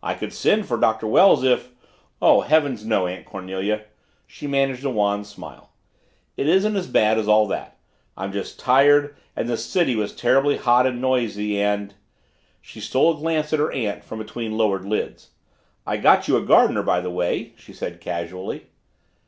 [0.00, 1.72] "I could send for Doctor Wells if"
[2.22, 3.86] "Oh, heavens, no, Aunt Cornelia."
[4.24, 5.70] She managed a wan smile.
[6.36, 7.76] "It isn't as bad as all that.
[8.16, 11.94] I'm just tired and the city was terribly hot and noisy and"
[12.60, 15.30] She stole a glance at her aunt from between lowered lids.
[15.84, 18.66] "I got your gardener, by the way," she said casually.